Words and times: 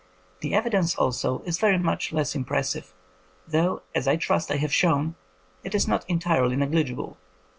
The 0.39 0.55
evidence 0.55 0.95
also 0.95 1.41
is 1.45 1.59
very 1.59 1.77
much 1.77 2.11
less 2.11 2.33
impressive, 2.33 2.91
though, 3.47 3.83
as 3.93 4.07
I 4.07 4.15
trust 4.15 4.49
I 4.49 4.55
have 4.57 4.73
shown, 4.73 5.13
it 5.63 5.75
is 5.75 5.87
not 5.87 6.09
entirely 6.09 6.55
negli 6.55 6.83
gible. 6.85 7.17